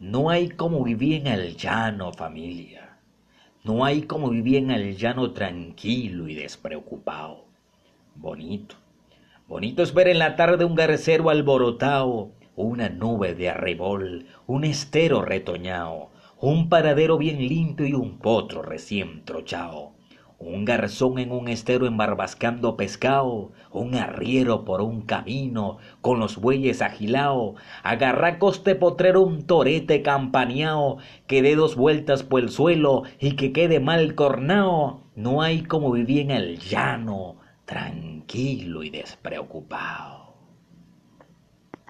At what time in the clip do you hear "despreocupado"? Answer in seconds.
6.34-7.46, 38.90-40.27